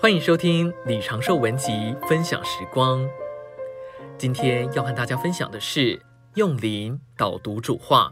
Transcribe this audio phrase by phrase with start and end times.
[0.00, 3.06] 欢迎收听李长寿文集分享时光。
[4.16, 6.00] 今天要和大家分享的是
[6.36, 8.10] 用灵导读主话。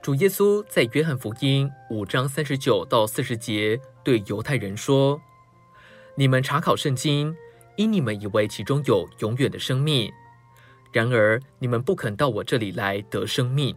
[0.00, 5.20] 主耶稣在约翰福音五章三十九到四十节对犹太人说
[6.14, 7.34] ：“你们查考圣经，
[7.74, 10.12] 因你们以为其中有永远的生命，
[10.92, 13.74] 然而你们不肯到我这里来得生命。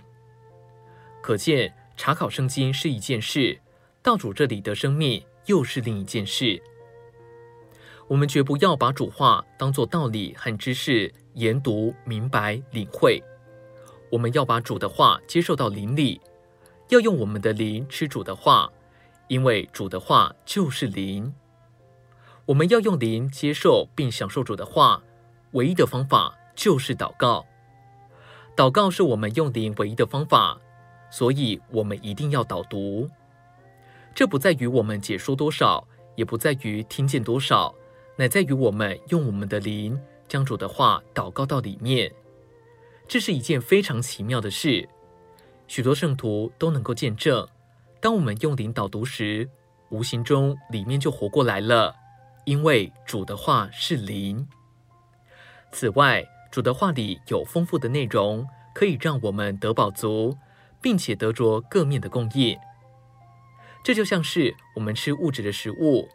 [1.23, 3.59] 可见查考圣经是一件事，
[4.03, 6.61] 到主这里得生命。”又是另一件事。
[8.07, 13.21] 我们绝不要把主话当作道理和知识研读明白领会，
[14.11, 16.19] 我们要把主的话接受到灵里，
[16.89, 18.71] 要用我们的灵吃主的话，
[19.27, 21.31] 因为主的话就是灵。
[22.47, 25.03] 我们要用灵接受并享受主的话，
[25.51, 27.45] 唯一的方法就是祷告。
[28.57, 30.59] 祷告是我们用灵唯一的方法，
[31.11, 33.07] 所以我们一定要导读。
[34.15, 37.73] 这不在于我们解说多少，也不在于听见多少，
[38.17, 42.11] 乃在于我们用我们的灵将主的话祷告到里面。
[43.07, 44.87] 这是一件非常奇妙的事，
[45.67, 47.47] 许多圣徒都能够见证。
[48.01, 49.49] 当我们用灵导读时，
[49.89, 51.95] 无形中里面就活过来了，
[52.45, 54.47] 因为主的话是灵。
[55.71, 60.35] 此外，主的话里有丰富的内容，可以让我们得饱足，
[60.81, 62.57] 并且得着各面的供应。
[63.83, 66.07] 这就像是我们吃物质的食物，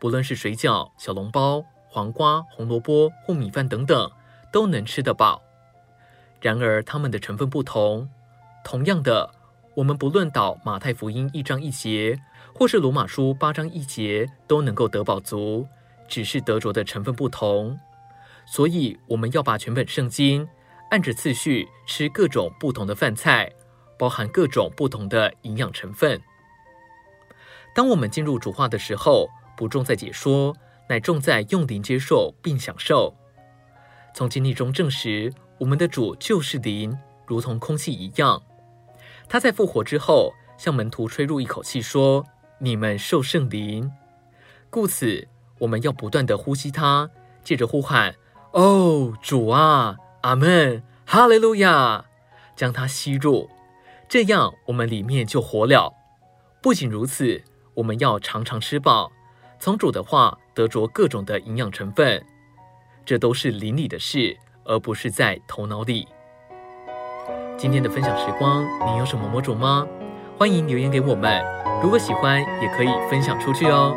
[0.00, 4.10] 不论是水饺、小笼包、黄瓜、红萝卜或米饭等等，
[4.52, 5.42] 都能吃得饱。
[6.40, 8.08] 然而，它们的成分不同。
[8.64, 9.30] 同样的，
[9.76, 12.20] 我们不论祷马太福音一章一节，
[12.52, 15.66] 或是罗马书八章一节，都能够得饱足，
[16.08, 17.78] 只是得着的成分不同。
[18.44, 20.46] 所以，我们要把全本圣经
[20.90, 23.50] 按着次序吃各种不同的饭菜，
[23.96, 26.20] 包含各种不同的营养成分。
[27.74, 30.56] 当我们进入主话的时候，不重在解说，
[30.88, 33.14] 乃重在用灵接受并享受。
[34.14, 36.96] 从经历中证实，我们的主就是灵，
[37.26, 38.42] 如同空气一样。
[39.28, 42.26] 他在复活之后，向门徒吹入一口气，说
[42.60, 43.90] ：“你们受圣灵。”
[44.68, 45.26] 故此，
[45.58, 47.08] 我们要不断的呼吸他，
[47.42, 48.16] 借着呼喊
[48.52, 52.04] ：“哦，主啊，阿门，哈利路亚！”
[52.54, 53.48] 将它吸入，
[54.08, 55.94] 这样我们里面就活了。
[56.60, 57.42] 不仅如此。
[57.74, 59.10] 我们要常常吃饱，
[59.58, 62.24] 从主的话得着各种的营养成分，
[63.04, 66.06] 这都是邻里的事，而不是在头脑里。
[67.56, 69.86] 今天的分享时光，你有什么魔咒吗？
[70.38, 71.44] 欢迎留言给我们。
[71.82, 73.96] 如果喜欢，也可以分享出去哦。